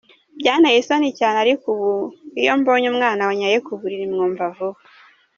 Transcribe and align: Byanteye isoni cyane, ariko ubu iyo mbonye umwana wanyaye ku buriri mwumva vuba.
Byanteye 0.39 0.77
isoni 0.79 1.09
cyane, 1.19 1.37
ariko 1.43 1.65
ubu 1.75 1.91
iyo 2.41 2.53
mbonye 2.59 2.87
umwana 2.93 3.21
wanyaye 3.27 3.57
ku 3.65 3.71
buriri 3.79 4.05
mwumva 4.13 4.43
vuba. 4.55 4.79